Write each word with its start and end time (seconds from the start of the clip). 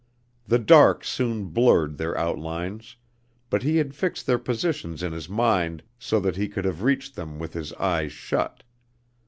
The 0.47 0.57
dark 0.57 1.03
soon 1.03 1.49
blurred 1.49 1.99
their 1.99 2.17
outlines, 2.17 2.95
but 3.51 3.61
he 3.61 3.77
had 3.77 3.93
fixed 3.93 4.25
their 4.25 4.39
positions 4.39 5.03
in 5.03 5.11
his 5.13 5.29
mind 5.29 5.83
so 5.99 6.19
that 6.21 6.37
he 6.37 6.47
could 6.49 6.65
have 6.65 6.81
reached 6.81 7.15
them 7.15 7.37
with 7.37 7.53
his 7.53 7.71
eyes 7.73 8.11
shut. 8.11 8.63